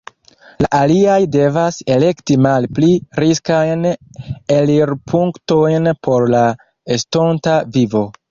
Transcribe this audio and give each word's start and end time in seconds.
La 0.65 0.69
aliaj 0.75 1.17
devas 1.33 1.75
elekti 1.95 2.37
malpli 2.45 2.89
riskajn 3.25 3.85
elirpunktojn 4.55 5.91
por 6.09 6.27
la 6.37 6.43
estonta 6.99 7.57
vivo. 7.77 8.05